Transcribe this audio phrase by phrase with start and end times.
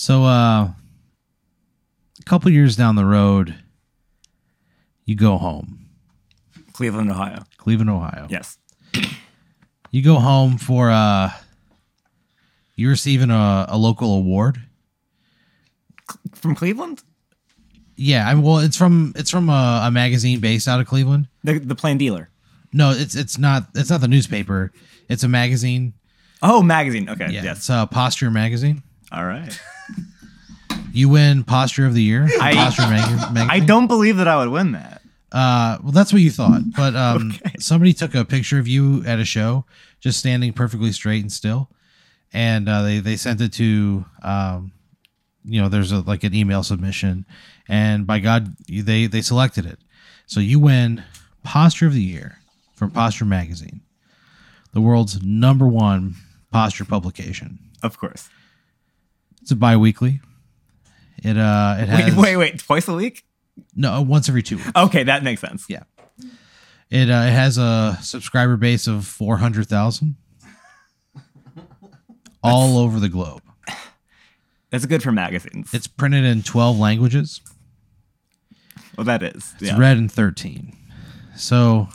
[0.00, 3.54] So, uh, a couple years down the road,
[5.04, 5.90] you go home,
[6.72, 7.42] Cleveland, Ohio.
[7.58, 8.26] Cleveland, Ohio.
[8.30, 8.56] Yes.
[9.92, 11.30] You go home for uh,
[12.76, 14.62] you're receiving a, a local award.
[16.32, 17.02] From Cleveland?
[17.96, 21.26] Yeah, I well, it's from it's from a, a magazine based out of Cleveland.
[21.42, 22.30] The the plain dealer.
[22.72, 24.70] No, it's it's not it's not the newspaper.
[25.08, 25.92] It's a magazine.
[26.40, 27.10] Oh, magazine.
[27.10, 27.26] Okay.
[27.32, 27.56] Yeah, Yes.
[27.58, 28.84] it's a posture magazine.
[29.10, 29.60] All right.
[30.92, 32.28] You win posture of the year.
[32.40, 33.48] I- posture mag- magazine.
[33.50, 35.02] I don't believe that I would win that.
[35.32, 37.54] Uh, well, that's what you thought, but um, Okay.
[37.60, 39.64] somebody took a picture of you at a show,
[40.00, 41.70] just standing perfectly straight and still,
[42.32, 44.72] and uh, they they sent it to um,
[45.44, 47.24] you know, there's a like an email submission,
[47.68, 49.78] and by God, you- they they selected it,
[50.26, 51.04] so you win
[51.44, 52.38] posture of the year
[52.74, 53.82] from Posture Magazine,
[54.72, 56.16] the world's number one
[56.50, 57.58] posture publication.
[57.84, 58.28] Of course.
[59.42, 60.20] It's a biweekly.
[61.22, 62.58] It uh, it has Wait, wait, wait.
[62.60, 63.24] Twice a week?
[63.74, 64.70] no once every two weeks.
[64.74, 65.66] Okay, that makes sense.
[65.68, 65.82] Yeah.
[66.90, 70.16] It uh, it has a subscriber base of 400,000
[72.42, 73.42] all over the globe.
[74.70, 75.70] That's good for magazines.
[75.74, 77.40] It's printed in 12 languages.
[78.96, 79.52] well, that is.
[79.60, 79.78] It's Yeah.
[79.78, 80.76] read in 13.
[81.36, 81.88] So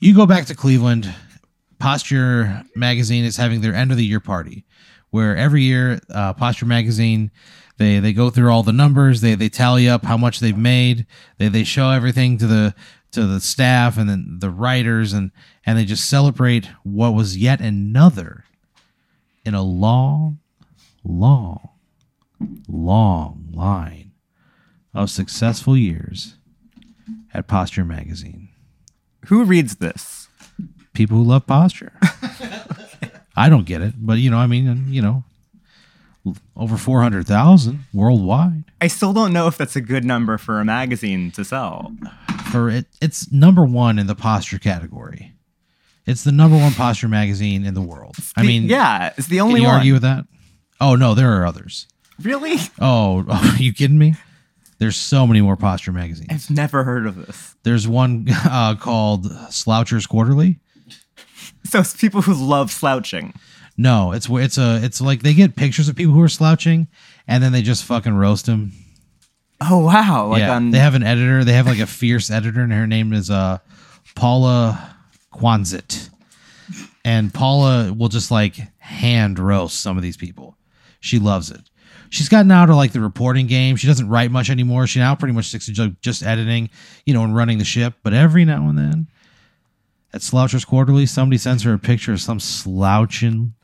[0.00, 1.12] you go back to Cleveland,
[1.78, 4.64] Posture Magazine is having their end of the year party
[5.12, 7.30] where every year uh, Posture Magazine
[7.78, 11.06] they they go through all the numbers, they they tally up how much they've made,
[11.38, 12.74] they they show everything to the
[13.12, 15.30] to the staff and then the writers and
[15.64, 18.44] and they just celebrate what was yet another
[19.44, 20.38] in a long
[21.04, 21.68] long
[22.68, 24.12] long line
[24.94, 26.36] of successful years
[27.34, 28.48] at Posture Magazine.
[29.26, 30.28] Who reads this?
[30.94, 31.92] People who love posture.
[33.36, 35.24] I don't get it, but you know, I mean, you know,
[36.56, 38.64] over 400,000 worldwide.
[38.80, 41.92] I still don't know if that's a good number for a magazine to sell.
[42.50, 45.32] For it it's number 1 in the posture category.
[46.06, 48.16] It's the number 1 posture magazine in the world.
[48.36, 49.60] I mean, yeah, it's the only one.
[49.60, 49.76] can you one.
[49.76, 50.24] argue with that?
[50.80, 51.86] Oh no, there are others.
[52.20, 52.56] really?
[52.80, 54.14] Oh, are you kidding me?
[54.78, 56.28] There's so many more posture magazines.
[56.30, 57.54] I've never heard of this.
[57.62, 60.58] There's one uh, called Slouchers Quarterly.
[61.74, 63.34] It's people who love slouching.
[63.76, 66.88] No, it's it's a it's like they get pictures of people who are slouching,
[67.26, 68.72] and then they just fucking roast them.
[69.60, 70.28] Oh wow!
[70.28, 71.44] Like yeah, on they have an editor.
[71.44, 73.58] They have like a fierce editor, and her name is uh
[74.14, 74.96] Paula
[75.32, 76.10] Quanzit,
[77.04, 80.56] and Paula will just like hand roast some of these people.
[81.00, 81.62] She loves it.
[82.10, 83.76] She's gotten out of like the reporting game.
[83.76, 84.86] She doesn't write much anymore.
[84.86, 86.68] She now pretty much sticks to just editing,
[87.06, 87.94] you know, and running the ship.
[88.02, 89.06] But every now and then,
[90.14, 93.54] at Slouchers Quarterly, somebody sends her a picture of some slouching,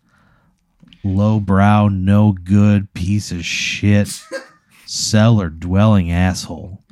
[1.05, 4.21] lowbrow, no good piece of shit
[4.87, 6.83] cellar dwelling asshole.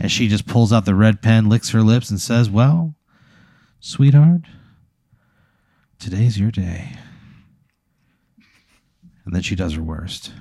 [0.00, 2.94] And she just pulls out the red pen, licks her lips, and says, Well,
[3.80, 4.42] sweetheart,
[5.98, 6.96] today's your day.
[9.24, 10.32] And then she does her worst.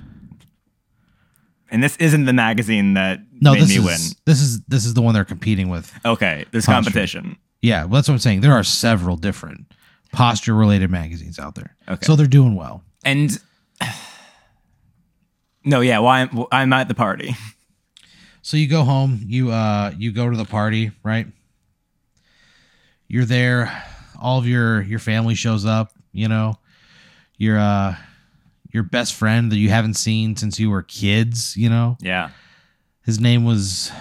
[1.69, 3.97] and this isn't the magazine that No, made this me is win.
[4.25, 5.93] this is this is the one they're competing with.
[6.05, 7.37] Okay, there's competition.
[7.61, 8.41] Yeah, well, that's what I'm saying.
[8.41, 9.71] There are several different
[10.11, 11.75] posture related magazines out there.
[11.87, 12.05] Okay.
[12.05, 12.83] So they're doing well.
[13.05, 13.39] And
[15.63, 17.35] no, yeah, well, I'm, I'm at the party.
[18.41, 21.27] So you go home, you uh you go to the party, right?
[23.07, 23.85] You're there,
[24.19, 26.57] all of your your family shows up, you know.
[27.37, 27.95] Your uh
[28.71, 31.97] your best friend that you haven't seen since you were kids, you know.
[32.01, 32.31] Yeah.
[33.05, 33.91] His name was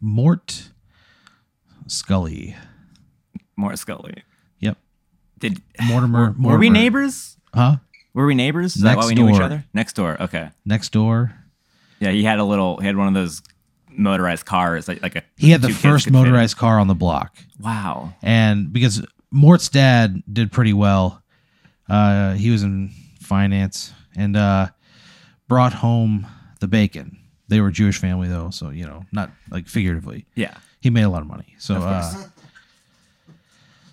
[0.00, 0.70] Mort
[1.86, 2.56] Scully.
[3.56, 4.22] Mort Scully.
[4.60, 4.78] Yep.
[5.38, 7.36] Did Mortimer were, were we neighbors?
[7.54, 7.76] Huh?
[8.14, 8.76] Were we neighbors?
[8.76, 9.44] Is that why Next we knew each door.
[9.44, 9.64] other?
[9.72, 10.20] Next door.
[10.20, 10.50] Okay.
[10.64, 11.34] Next door.
[12.00, 12.78] Yeah, he had a little.
[12.78, 13.42] He had one of those
[13.90, 15.22] motorized cars, like like a.
[15.36, 16.24] He had the two kids first could fit in.
[16.24, 17.36] motorized car on the block.
[17.60, 18.14] Wow.
[18.22, 21.22] and because Mort's dad did pretty well,
[21.88, 22.90] uh, he was in
[23.20, 24.68] finance and uh,
[25.48, 26.26] brought home
[26.60, 27.18] the bacon.
[27.48, 30.26] They were a Jewish family though, so you know, not like figuratively.
[30.34, 30.54] Yeah.
[30.80, 32.12] He made a lot of money, so uh,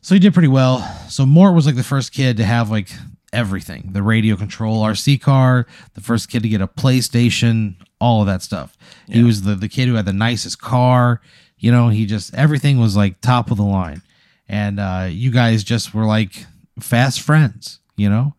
[0.10, 0.80] so he did pretty well.
[1.08, 2.90] So Mort was like the first kid to have like
[3.32, 8.26] everything: the radio control RC car, the first kid to get a PlayStation, all of
[8.26, 8.76] that stuff.
[9.08, 11.22] He was the the kid who had the nicest car.
[11.60, 14.02] You know, he just everything was like top of the line,
[14.48, 16.46] and uh, you guys just were like
[16.80, 17.80] fast friends.
[17.96, 18.34] You know,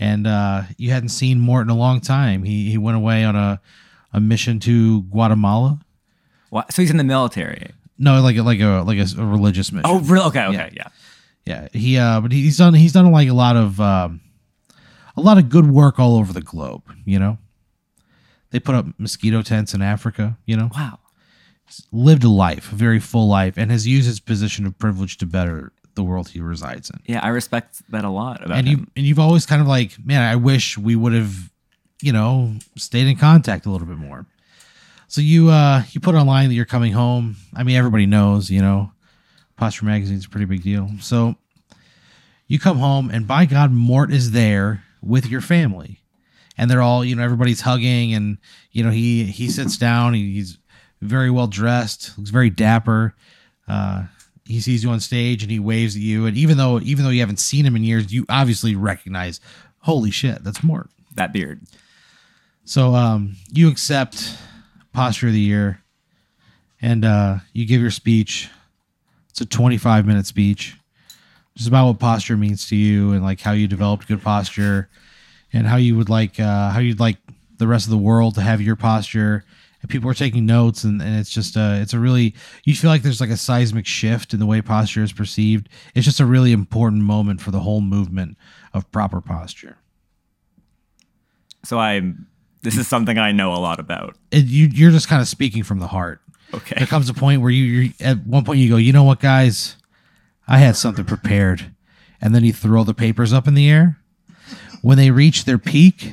[0.00, 2.42] and uh, you hadn't seen Mort in a long time.
[2.42, 3.60] He he went away on a
[4.14, 5.78] a mission to Guatemala.
[6.50, 7.70] Wha- So he's in the military.
[7.98, 9.84] No, like a, like a like a, a religious mission.
[9.86, 10.26] Oh, really?
[10.26, 10.46] Okay.
[10.46, 10.56] Okay.
[10.56, 10.70] Yeah.
[10.72, 10.88] Yeah,
[11.72, 14.20] he uh, but he's done he's done like a lot of um,
[15.16, 16.82] a lot of good work all over the globe.
[17.04, 17.38] You know,
[18.50, 20.38] they put up mosquito tents in Africa.
[20.46, 20.98] You know, Wow.
[21.90, 25.26] lived a life, a very full life, and has used his position of privilege to
[25.26, 27.00] better the world he resides in.
[27.06, 28.78] Yeah, I respect that a lot about and him.
[28.80, 31.50] you and you've always kind of like, man, I wish we would have,
[32.00, 34.24] you know, stayed in contact a little bit more.
[35.08, 37.36] So you uh you put online that you're coming home.
[37.54, 38.90] I mean, everybody knows, you know,
[39.62, 40.90] Posture Magazine's a pretty big deal.
[41.00, 41.36] So
[42.48, 46.00] you come home, and by God, Mort is there with your family,
[46.58, 48.38] and they're all, you know, everybody's hugging, and
[48.72, 50.58] you know, he he sits down, he, he's
[51.00, 53.14] very well dressed, looks very dapper.
[53.68, 54.06] Uh,
[54.44, 57.12] he sees you on stage and he waves at you, and even though even though
[57.12, 59.38] you haven't seen him in years, you obviously recognize,
[59.82, 60.90] holy shit, that's Mort.
[61.14, 61.60] that beard.
[62.64, 64.36] So um, you accept
[64.92, 65.80] posture of the year,
[66.80, 68.50] and uh, you give your speech.
[69.32, 70.76] It's a 25 minute speech,
[71.56, 74.90] just about what posture means to you and like how you developed good posture,
[75.54, 77.16] and how you would like uh, how you'd like
[77.56, 79.44] the rest of the world to have your posture.
[79.80, 82.34] And people are taking notes, and, and it's just uh, it's a really
[82.64, 85.70] you feel like there's like a seismic shift in the way posture is perceived.
[85.94, 88.36] It's just a really important moment for the whole movement
[88.74, 89.78] of proper posture.
[91.64, 92.02] So I
[92.60, 94.18] this is something I know a lot about.
[94.30, 96.20] it, you you're just kind of speaking from the heart.
[96.54, 96.74] Okay.
[96.76, 99.20] There comes a point where you you're, at one point you go, you know what,
[99.20, 99.76] guys,
[100.46, 101.74] I had something prepared,
[102.20, 103.98] and then you throw the papers up in the air.
[104.82, 106.12] When they reach their peak,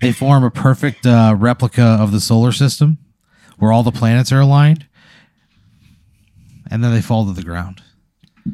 [0.00, 2.98] they form a perfect uh, replica of the solar system,
[3.58, 4.86] where all the planets are aligned,
[6.70, 7.82] and then they fall to the ground.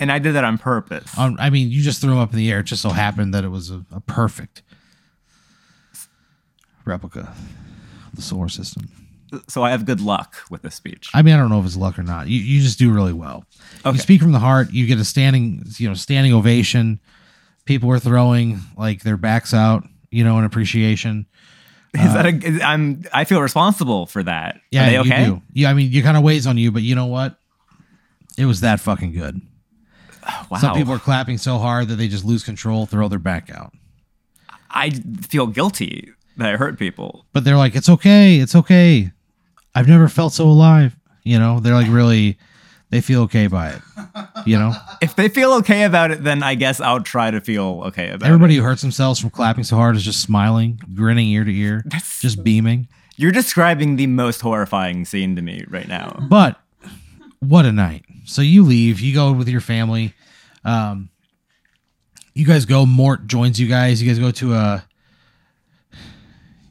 [0.00, 1.16] And I did that on purpose.
[1.16, 2.60] Um, I mean, you just threw them up in the air.
[2.60, 4.62] It just so happened that it was a, a perfect
[6.84, 7.32] replica
[8.08, 8.88] of the solar system.
[9.48, 11.08] So I have good luck with this speech.
[11.14, 12.28] I mean, I don't know if it's luck or not.
[12.28, 13.44] You, you just do really well.
[13.84, 13.92] Okay.
[13.96, 14.72] You speak from the heart.
[14.72, 17.00] You get a standing, you know, standing ovation.
[17.64, 21.26] People are throwing like their backs out, you know, in appreciation.
[21.94, 24.60] is that uh, a is- I'm I feel responsible for that.
[24.70, 25.20] Yeah, Are they okay?
[25.25, 25.42] you do.
[25.52, 27.36] Yeah, I mean, you kind of weighs on you, but you know what?
[28.36, 29.40] It was that fucking good.
[30.50, 30.58] Wow.
[30.58, 33.72] Some people are clapping so hard that they just lose control, throw their back out.
[34.70, 34.90] I
[35.28, 37.26] feel guilty that I hurt people.
[37.32, 39.12] But they're like, "It's okay, it's okay.
[39.74, 42.36] I've never felt so alive." You know, they're like really,
[42.90, 43.80] they feel okay by it.
[44.46, 44.72] You know.
[45.00, 48.26] If they feel okay about it, then I guess I'll try to feel okay about
[48.26, 48.28] it.
[48.28, 48.58] Everybody it.
[48.58, 52.20] who hurts themselves from clapping so hard is just smiling, grinning ear to ear, That's-
[52.20, 52.88] just beaming.
[53.16, 56.26] You're describing the most horrifying scene to me right now.
[56.28, 56.58] But
[57.40, 58.04] what a night!
[58.24, 60.14] So you leave, you go with your family.
[60.64, 61.10] Um,
[62.32, 62.86] you guys go.
[62.86, 64.02] Mort joins you guys.
[64.02, 64.84] You guys go to a,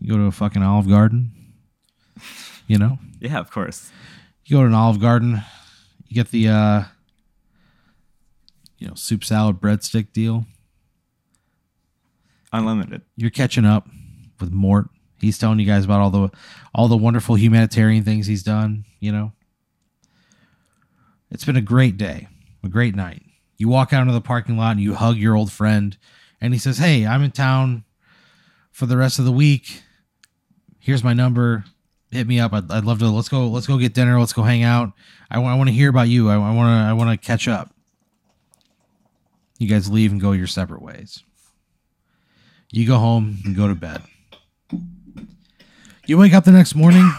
[0.02, 1.32] you go to a fucking Olive Garden.
[2.74, 3.92] You know, Yeah, of course.
[4.46, 5.44] you go to an Olive Garden.
[6.08, 6.84] You get the, uh,
[8.80, 10.48] you know, soup salad breadstick deal.
[12.52, 13.04] Unlimited.
[13.16, 13.88] you're catching up
[14.40, 14.88] with Mort.
[15.22, 16.30] He's telling you guys about all the
[16.74, 19.34] all the wonderful humanitarian things he's done, you know.
[21.30, 22.28] It's been a great day,
[22.64, 23.22] a great night.
[23.58, 25.96] You walk out into the parking lot and you hug your old friend
[26.42, 27.84] and he says, "Hey, I'm in town
[28.72, 29.84] for the rest of the week.
[30.80, 31.66] Here's my number.
[32.14, 32.54] Hit me up.
[32.54, 34.20] I'd, I'd love to let's go let's go get dinner.
[34.20, 34.94] Let's go hang out.
[35.32, 36.30] I, wa- I want to hear about you.
[36.30, 37.70] I, want to I want to catch up."
[39.60, 41.24] You guys leave and go your separate ways.
[42.72, 44.02] You go home and go to bed.
[46.06, 47.10] You wake up the next morning,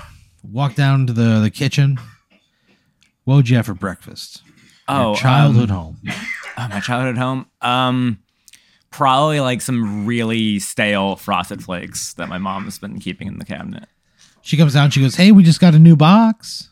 [0.42, 1.98] walk down to the, the kitchen.
[3.24, 4.42] What would you have for breakfast?
[4.88, 5.96] Your Oh, childhood um, home.
[6.58, 7.46] oh, my childhood home.
[7.62, 8.18] Um,
[8.90, 13.46] probably like some really stale frosted flakes that my mom has been keeping in the
[13.46, 13.88] cabinet.
[14.44, 14.90] She comes down.
[14.90, 16.68] She goes, "Hey, we just got a new box.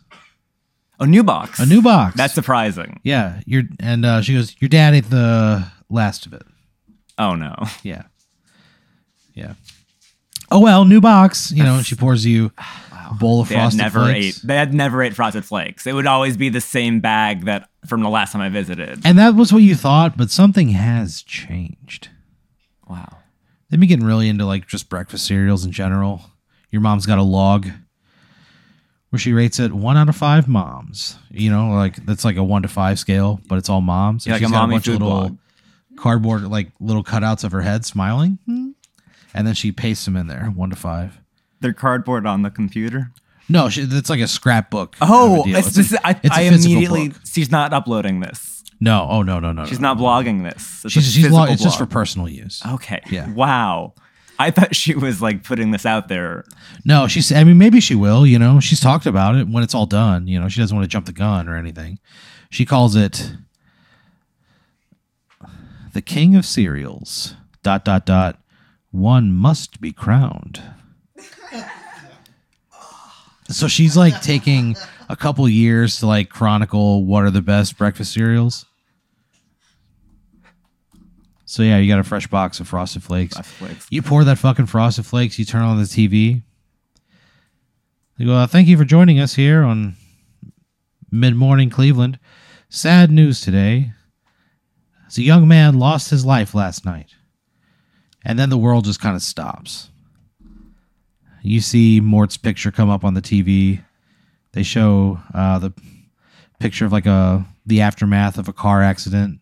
[1.00, 1.58] A new box.
[1.58, 2.14] A new box.
[2.16, 3.00] That's surprising.
[3.02, 6.42] yeah." Your and uh, she goes, "Your dad ate the last of it."
[7.18, 7.54] Oh no.
[7.82, 8.02] Yeah,
[9.34, 9.54] yeah.
[10.50, 11.50] Oh well, new box.
[11.50, 12.52] You know, she pours you
[13.10, 14.38] a bowl of They had frosted never flakes.
[14.38, 14.46] ate.
[14.46, 15.86] They had never ate frosted flakes.
[15.86, 19.00] It would always be the same bag that from the last time I visited.
[19.04, 22.08] And that was what you thought, but something has changed.
[22.88, 23.16] Wow.
[23.70, 26.22] They've been getting really into like just breakfast cereals in general.
[26.72, 27.68] Your mom's got a log
[29.10, 31.16] where she rates it one out of five moms.
[31.30, 34.26] You know, like that's like a one to five scale, but it's all moms.
[34.26, 35.36] Yeah, And like a she's got mommy bunch of little blog.
[35.96, 38.70] cardboard, like little cutouts of her head smiling, hmm.
[39.34, 41.20] and then she pastes them in there, one to five.
[41.60, 43.12] They're cardboard on the computer.
[43.48, 44.96] No, she, it's like a scrapbook.
[45.00, 45.56] Oh, of a oh, deal.
[45.56, 47.08] it's It's a- just, I, it's a I immediately.
[47.10, 47.20] book.
[47.30, 48.64] She's not uploading this.
[48.80, 49.06] no.
[49.10, 49.66] Oh no, no, no.
[49.66, 50.04] She's no, not no.
[50.04, 50.82] blogging this.
[50.84, 52.62] It's She's a she's log- It's just for personal use.
[52.66, 53.00] Okay.
[53.10, 53.30] Yeah.
[53.30, 53.94] Wow.
[54.42, 56.44] I thought she was like putting this out there.
[56.84, 57.30] No, she's.
[57.30, 58.26] I mean, maybe she will.
[58.26, 60.26] You know, she's talked about it when it's all done.
[60.26, 62.00] You know, she doesn't want to jump the gun or anything.
[62.50, 63.34] She calls it
[65.92, 67.36] the King of Cereals.
[67.62, 68.40] Dot dot dot.
[68.90, 70.60] one must be crowned.
[73.48, 74.74] so she's like taking
[75.08, 78.66] a couple years to like chronicle what are the best breakfast cereals.
[81.52, 83.34] So yeah, you got a fresh box of Frosted Flakes.
[83.34, 83.86] Frosted Flakes.
[83.90, 85.38] You pour that fucking Frosted Flakes.
[85.38, 86.40] You turn on the TV.
[88.16, 89.96] They go, uh, "Thank you for joining us here on
[91.10, 92.18] Mid Morning Cleveland.
[92.70, 93.92] Sad news today.
[95.06, 97.16] As a young man lost his life last night,
[98.24, 99.90] and then the world just kind of stops.
[101.42, 103.84] You see Mort's picture come up on the TV.
[104.52, 105.74] They show uh, the
[106.60, 109.41] picture of like a the aftermath of a car accident.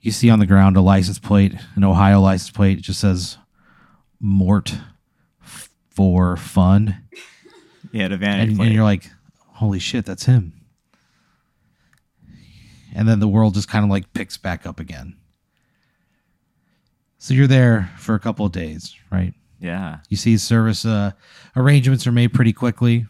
[0.00, 2.78] You see on the ground a license plate, an Ohio license plate.
[2.78, 3.36] It just says
[4.20, 4.74] Mort
[5.42, 7.02] f- for fun.
[7.92, 8.66] Yeah, a vanity And, plate.
[8.66, 9.10] and you're like,
[9.54, 10.52] holy shit, that's him.
[12.94, 15.16] And then the world just kind of like picks back up again.
[17.18, 19.34] So you're there for a couple of days, right?
[19.60, 19.98] yeah.
[20.08, 21.12] You see service uh,
[21.56, 23.06] arrangements are made pretty quickly.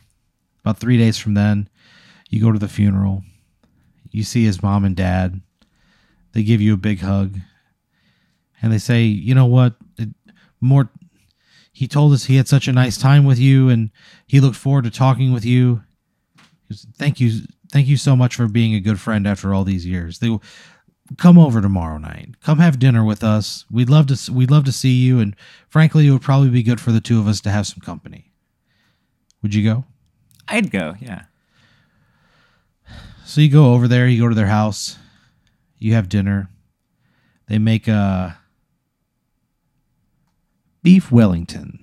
[0.64, 1.68] About three days from then,
[2.30, 3.23] you go to the funeral.
[4.11, 5.42] You see his mom and dad.
[6.32, 7.38] They give you a big hug.
[8.61, 9.75] And they say, you know what?
[9.97, 10.11] It,
[10.61, 10.88] Mort,
[11.73, 13.90] he told us he had such a nice time with you and
[14.26, 15.82] he looked forward to talking with you.
[16.97, 17.42] Thank you.
[17.70, 20.18] Thank you so much for being a good friend after all these years.
[20.18, 20.42] They will
[21.16, 22.35] come over tomorrow night.
[22.42, 23.64] Come have dinner with us.
[23.70, 25.37] We'd love to we'd love to see you and
[25.68, 28.32] frankly it would probably be good for the two of us to have some company.
[29.42, 29.85] Would you go?
[30.49, 30.94] I'd go.
[31.00, 31.23] Yeah.
[33.25, 34.97] So you go over there, you go to their house,
[35.78, 36.50] you have dinner.
[37.49, 38.38] They make a
[40.82, 41.78] beef Wellington.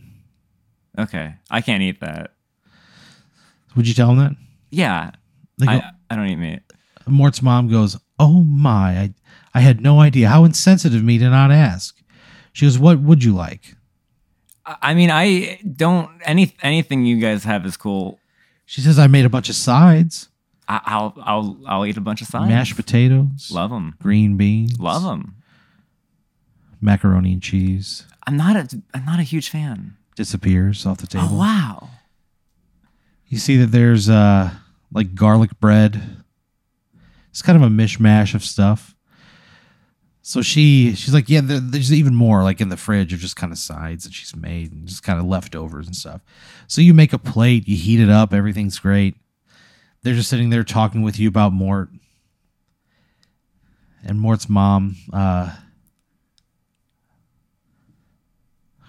[0.97, 1.35] Okay.
[1.49, 2.33] I can't eat that.
[3.75, 4.31] Would you tell them that?
[4.69, 5.11] Yeah.
[5.57, 6.61] They go, I, I don't eat meat.
[7.07, 9.13] Mort's mom goes, "Oh my, I
[9.53, 10.29] I had no idea.
[10.29, 11.95] How insensitive of me to not ask."
[12.53, 13.75] She goes, "What would you like?"
[14.65, 18.19] I I mean, I don't any anything you guys have is cool.
[18.65, 20.29] She says, "I made a bunch of sides,
[20.67, 22.49] I, I'll I'll I'll eat a bunch of sides.
[22.49, 23.95] mashed potatoes, Love them.
[24.01, 25.35] green beans, Love them.
[26.81, 29.97] macaroni and cheese." I'm not a I'm not a huge fan.
[30.15, 31.27] Disappears off the table.
[31.31, 31.89] Oh wow.
[33.27, 34.49] You see that there's uh
[34.91, 36.01] like garlic bread.
[37.29, 38.95] It's kind of a mishmash of stuff.
[40.23, 43.35] So she she's like, yeah, there, there's even more like in the fridge of just
[43.35, 46.21] kind of sides that she's made and just kind of leftovers and stuff.
[46.67, 49.15] So you make a plate, you heat it up, everything's great.
[50.05, 51.89] They're just sitting there talking with you about Mort.
[54.05, 55.53] And Mort's mom, uh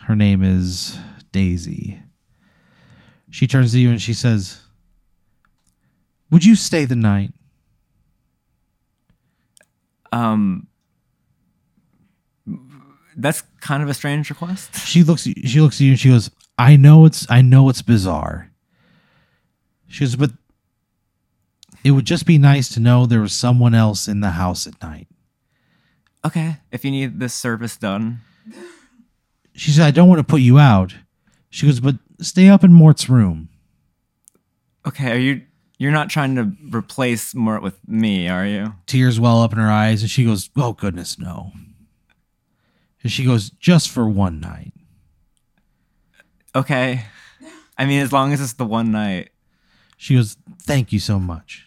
[0.05, 0.97] her name is
[1.33, 2.01] Daisy
[3.37, 4.63] she turns to you and she says,
[6.31, 7.35] Would you stay the night?
[10.11, 10.69] Um.
[13.19, 14.87] That's kind of a strange request.
[14.87, 17.83] She looks she looks at you and she goes, I know it's I know it's
[17.83, 18.51] bizarre.
[19.87, 20.31] She goes, but
[21.87, 24.83] it would just be nice to know there was someone else in the house at
[24.83, 25.07] night.
[26.25, 28.23] Okay, if you need this service done,
[29.53, 30.97] She said, I don't want to put you out.
[31.49, 33.49] She goes, but stay up in Mort's room.
[34.85, 35.13] okay.
[35.13, 35.43] Are you
[35.79, 38.75] you're not trying to replace Mort with me, are you?
[38.87, 41.53] Tears well up in her eyes, and she goes, Oh goodness, no.
[43.03, 44.73] And she goes, just for one night.
[46.55, 47.05] Okay.
[47.79, 49.31] I mean, as long as it's the one night.
[49.97, 51.66] She goes, Thank you so much.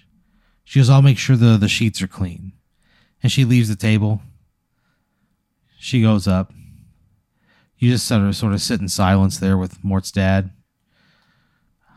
[0.69, 2.51] She goes, I'll make sure the, the sheets are clean.
[3.23, 4.21] And she leaves the table.
[5.79, 6.53] She goes up.
[7.79, 10.51] You just sort of, sort of sit in silence there with Mort's dad.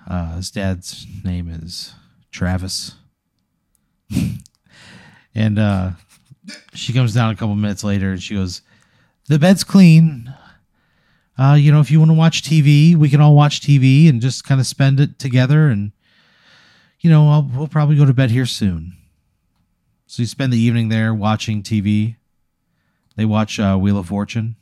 [0.08, 1.92] Uh, his dad's name is
[2.30, 2.94] Travis.
[5.34, 5.90] and uh,
[6.72, 8.62] she comes down a couple minutes later and she goes,
[9.28, 10.32] The bed's clean.
[11.36, 14.22] Uh, you know, if you want to watch TV, we can all watch TV and
[14.22, 15.68] just kind of spend it together.
[15.68, 15.92] And,
[17.02, 18.96] you know, I'll, we'll probably go to bed here soon.
[20.06, 22.16] So you spend the evening there watching TV.
[23.16, 24.56] They watch uh, Wheel of Fortune,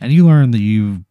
[0.00, 1.04] and you learn that you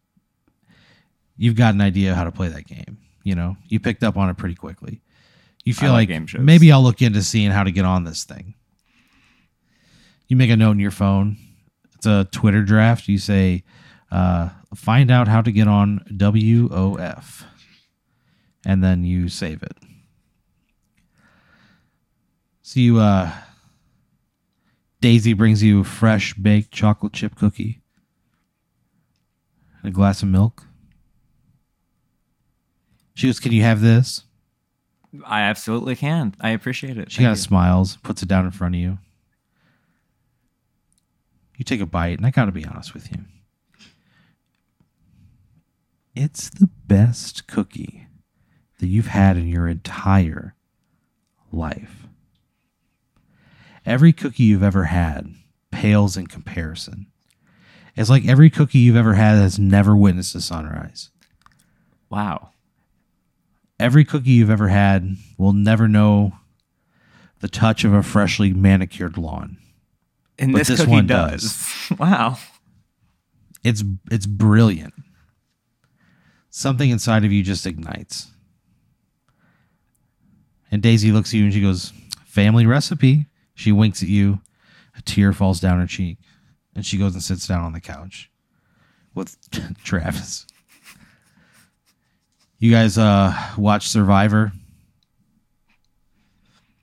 [1.36, 2.98] you've got an idea how to play that game.
[3.24, 5.00] You know, you picked up on it pretty quickly.
[5.64, 6.42] You feel like like shows.
[6.42, 8.54] maybe I'll look into seeing how to get on this thing.
[10.28, 11.38] You make a note in your phone.
[11.94, 13.08] It's a Twitter draft.
[13.08, 13.64] You say,
[14.10, 17.44] uh, "Find out how to get on WOF,"
[18.66, 19.76] and then you save it.
[22.66, 23.30] So you, uh,
[25.02, 27.82] Daisy brings you a fresh baked chocolate chip cookie,
[29.82, 30.66] and a glass of milk.
[33.12, 34.22] She goes, "Can you have this?"
[35.26, 36.34] I absolutely can.
[36.40, 37.12] I appreciate it.
[37.12, 37.42] She Thank kind of you.
[37.42, 38.98] smiles, puts it down in front of you.
[41.58, 43.26] You take a bite, and I got to be honest with you.
[46.14, 48.06] It's the best cookie
[48.78, 50.56] that you've had in your entire
[51.52, 52.03] life.
[53.86, 55.34] Every cookie you've ever had
[55.70, 57.06] pales in comparison.
[57.96, 61.10] It's like every cookie you've ever had has never witnessed a sunrise.
[62.10, 62.50] Wow.
[63.78, 66.32] Every cookie you've ever had will never know
[67.40, 69.58] the touch of a freshly manicured lawn.
[70.38, 71.68] And But this, this cookie one does.
[71.98, 72.38] wow.
[73.62, 74.94] It's it's brilliant.
[76.50, 78.28] Something inside of you just ignites.
[80.70, 81.92] And Daisy looks at you and she goes,
[82.26, 84.40] "Family recipe." She winks at you.
[84.96, 86.18] A tear falls down her cheek,
[86.74, 88.30] and she goes and sits down on the couch
[89.14, 89.36] with
[89.84, 90.46] Travis.
[92.58, 94.52] You guys uh watch Survivor?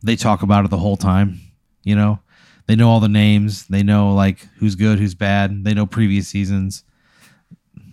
[0.03, 1.39] They talk about it the whole time,
[1.83, 2.19] you know?
[2.67, 3.67] They know all the names.
[3.67, 5.63] They know like who's good, who's bad.
[5.63, 6.83] They know previous seasons.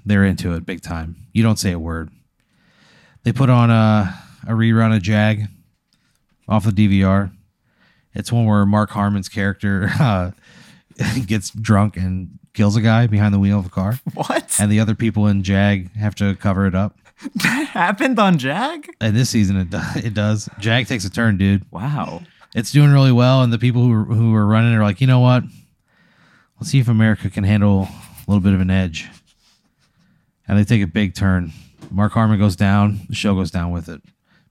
[0.05, 1.17] They're into it big time.
[1.33, 2.11] You don't say a word.
[3.25, 4.15] They put on a
[4.47, 5.47] a rerun of Jag
[6.49, 7.33] off the DVR.
[8.15, 10.31] It's one where Mark Harmon's character uh,
[11.27, 14.57] gets drunk and kills a guy behind the wheel of a car, What?
[14.59, 16.99] and the other people in Jag have to cover it up.
[17.37, 18.89] that happened on Jag?
[19.01, 20.49] And this season it do- it does.
[20.59, 21.65] Jag takes a turn, dude.
[21.71, 22.23] Wow.
[22.55, 25.07] It's doing really well, and the people who are, who are running are like, you
[25.07, 25.45] know what?
[26.59, 29.09] Let's see if America can handle a little bit of an edge.
[30.49, 31.53] And they take a big turn.
[31.91, 33.01] Mark Harmon goes down.
[33.09, 34.01] The show goes down with it.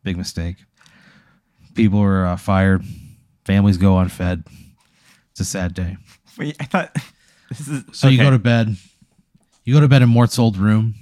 [0.03, 0.57] Big mistake.
[1.75, 2.83] People are uh, fired.
[3.47, 4.43] Families go unfed.
[5.31, 5.95] It's a sad day.
[6.37, 6.93] Wait, I thought
[7.49, 8.25] this is So you okay.
[8.25, 8.75] go to bed.
[9.63, 10.95] You go to bed in Mort's old room.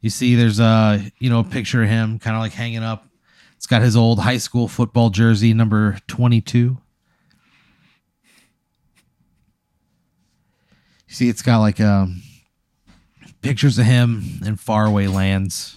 [0.00, 3.08] You see there's a you know a picture of him kind of like hanging up.
[3.56, 6.58] It's got his old high school football jersey number 22.
[6.58, 6.78] You
[11.08, 12.22] see it's got like um
[13.40, 15.76] pictures of him in faraway lands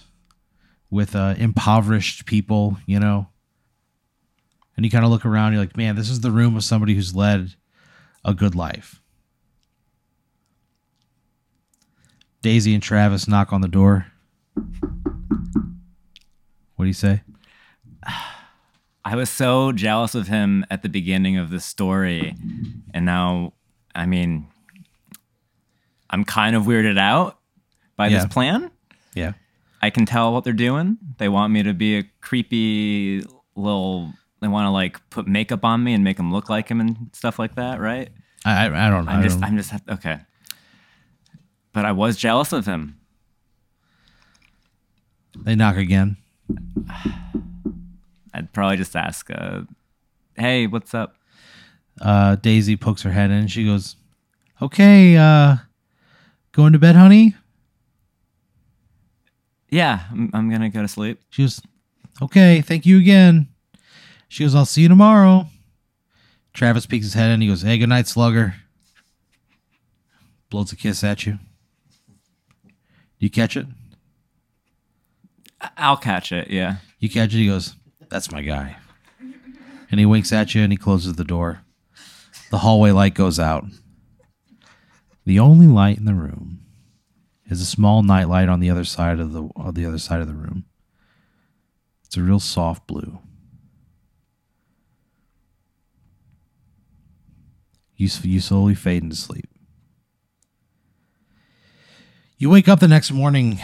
[0.90, 3.26] with uh impoverished people, you know.
[4.76, 6.94] And you kind of look around, you're like, man, this is the room of somebody
[6.94, 7.54] who's led
[8.24, 9.00] a good life.
[12.42, 14.06] Daisy and Travis knock on the door.
[16.76, 17.22] What do you say?
[19.04, 22.34] I was so jealous of him at the beginning of the story.
[22.92, 23.52] And now,
[23.94, 24.48] I mean,
[26.10, 27.38] I'm kind of weirded out
[27.96, 28.18] by Yeah.
[28.24, 28.70] this plan.
[29.14, 29.32] Yeah.
[29.80, 30.98] I can tell what they're doing.
[31.18, 34.12] They want me to be a creepy little.
[34.46, 37.10] They want to like put makeup on me and make him look like him and
[37.12, 38.10] stuff like that, right?
[38.44, 39.10] I I, don't know.
[39.10, 40.20] I'm I just, I'm just okay.
[41.72, 43.00] But I was jealous of him.
[45.36, 46.16] they knock again.
[48.34, 49.62] I'd probably just ask, uh,
[50.36, 51.16] "Hey, what's up?"
[52.00, 53.48] Uh, Daisy pokes her head in.
[53.48, 53.96] She goes,
[54.62, 55.56] "Okay, uh,
[56.52, 57.34] going to bed, honey."
[59.70, 61.18] Yeah, I'm, I'm gonna go to sleep.
[61.30, 61.60] She goes,
[62.22, 63.48] "Okay, thank you again."
[64.28, 65.48] She goes, "I'll see you tomorrow."
[66.52, 67.40] Travis peeks his head in.
[67.40, 68.54] He goes, "Hey, good night, slugger."
[70.50, 71.38] Blows a kiss at you.
[72.64, 73.66] Do you catch it?
[75.76, 76.50] I'll catch it.
[76.50, 76.76] Yeah.
[76.98, 77.38] You catch it.
[77.38, 77.74] He goes,
[78.08, 78.76] "That's my guy,"
[79.90, 81.62] and he winks at you and he closes the door.
[82.50, 83.66] The hallway light goes out.
[85.24, 86.60] The only light in the room
[87.46, 90.28] is a small nightlight on the other side of the on the other side of
[90.28, 90.64] the room.
[92.04, 93.18] It's a real soft blue.
[97.96, 99.48] You you slowly fade into sleep.
[102.38, 103.58] You wake up the next morning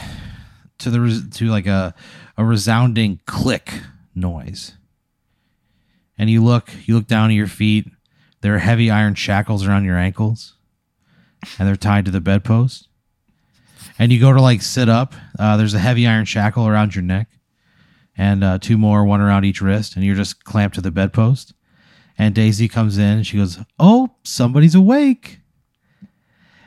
[0.79, 1.95] to the to like a
[2.37, 3.75] a resounding click
[4.15, 4.73] noise.
[6.19, 7.89] And you look, you look down at your feet.
[8.41, 10.55] There are heavy iron shackles around your ankles,
[11.59, 12.89] and they're tied to the bedpost.
[13.99, 15.15] And you go to like sit up.
[15.39, 17.29] Uh, there's a heavy iron shackle around your neck,
[18.17, 21.55] and uh, two more, one around each wrist, and you're just clamped to the bedpost.
[22.19, 25.41] And Daisy comes in, and she goes, "Oh, somebody's awake."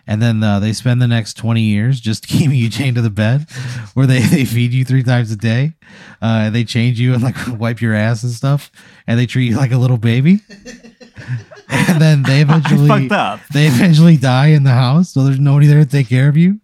[0.07, 3.09] And then uh, they spend the next 20 years just keeping you chained to the
[3.09, 3.49] bed
[3.93, 5.73] where they, they feed you three times a day.
[6.21, 8.71] Uh, they change you and like wipe your ass and stuff.
[9.07, 10.41] And they treat you like a little baby.
[11.69, 13.07] and then they eventually
[13.53, 15.11] they eventually die in the house.
[15.11, 16.59] So there's nobody there to take care of you.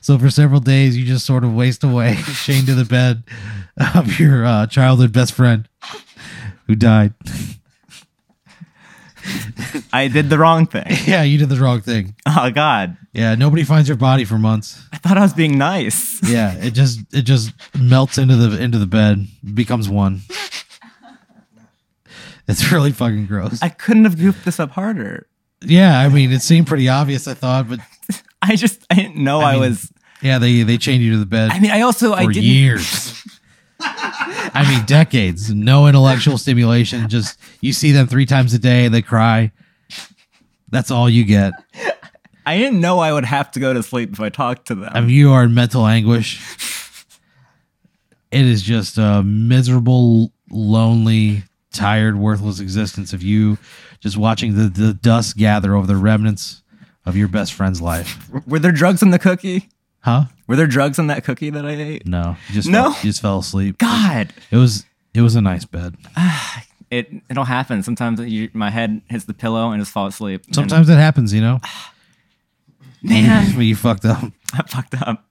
[0.00, 3.24] So for several days, you just sort of waste away chained to the bed
[3.94, 5.68] of your uh, childhood best friend
[6.66, 7.14] who died.
[9.92, 10.84] I did the wrong thing.
[11.06, 12.14] yeah, you did the wrong thing.
[12.26, 14.82] Oh God, Yeah, nobody finds your body for months.
[14.92, 16.20] I thought I was being nice.
[16.28, 20.22] Yeah, it just it just melts into the into the bed, becomes one.
[22.46, 23.62] It's really fucking gross.
[23.62, 25.26] I couldn't have goofed this up harder.
[25.62, 27.26] yeah, I mean, it seemed pretty obvious.
[27.26, 27.80] I thought, but
[28.42, 31.26] I just I didn't know I, mean- was Yeah, they they chained you to the
[31.26, 32.42] bed I mean, I also I didn't.
[32.44, 33.13] years.
[34.52, 35.52] I mean, decades.
[35.52, 37.08] No intellectual stimulation.
[37.08, 38.88] Just you see them three times a day.
[38.88, 39.52] They cry.
[40.68, 41.52] That's all you get.
[42.46, 44.90] I didn't know I would have to go to sleep if I talked to them.
[44.92, 46.42] I mean, you are in mental anguish.
[48.30, 53.58] It is just a miserable, lonely, tired, worthless existence of you
[54.00, 56.62] just watching the, the dust gather over the remnants
[57.06, 58.28] of your best friend's life.
[58.46, 59.68] Were there drugs in the cookie?
[60.04, 60.26] Huh?
[60.46, 62.06] Were there drugs in that cookie that I ate?
[62.06, 62.36] No.
[62.48, 62.92] You just No?
[62.92, 63.78] Fell, you just fell asleep.
[63.78, 65.96] God, It was it was a nice bed.
[66.90, 67.82] it it'll happen.
[67.82, 70.44] Sometimes you, my head hits the pillow and just fall asleep.
[70.44, 71.58] And Sometimes it happens, you know.
[73.02, 74.22] man, when you fucked up.
[74.52, 75.24] I fucked up.